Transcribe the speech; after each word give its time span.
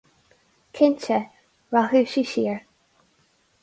Cinnte, 0.77 1.19
rachadh 1.71 2.11
sí 2.15 2.27
siar. 2.35 2.59